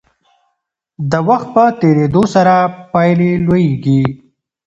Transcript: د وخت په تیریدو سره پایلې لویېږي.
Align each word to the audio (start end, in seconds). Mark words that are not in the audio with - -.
د 1.11 1.13
وخت 1.27 1.47
په 1.55 1.63
تیریدو 1.79 2.23
سره 2.35 2.53
پایلې 2.91 3.31
لویېږي. 3.45 4.01